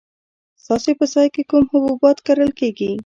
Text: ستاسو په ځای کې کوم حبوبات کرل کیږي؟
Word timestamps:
ستاسو 0.63 0.89
په 0.99 1.05
ځای 1.13 1.27
کې 1.33 1.41
کوم 1.49 1.63
حبوبات 1.71 2.17
کرل 2.27 2.51
کیږي؟ 2.59 2.91